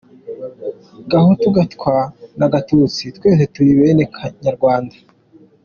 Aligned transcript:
Gahutu, 1.11 1.45
Gatwa 1.57 1.95
na 2.39 2.47
Gatutsi, 2.53 3.03
twese 3.17 3.43
turi 3.53 3.71
bene 3.79 4.03
Kanyarwanda. 4.15 4.95